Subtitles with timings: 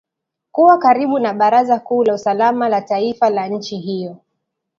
[0.51, 4.17] kuwa karibu na baraza kuu la usalama la taifa la nchi hiyo